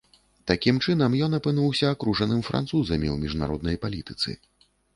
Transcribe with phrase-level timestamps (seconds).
[0.51, 4.29] Такім чынам, ён апынуўся акружаным французамі ў міжнароднай палітыцы.